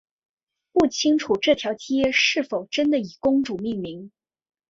[0.71, 4.11] 不清楚这条街是否真的以公主命名。